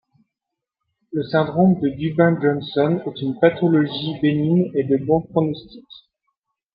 Le 1.11 1.21
syndrome 1.25 1.79
de 1.79 1.89
Dubin-Johnson 1.89 3.03
est 3.05 3.21
une 3.21 3.39
pathologie 3.39 4.17
bénigne 4.19 4.71
et 4.73 4.83
de 4.83 4.97
bon 5.05 5.21
pronostic. 5.21 5.85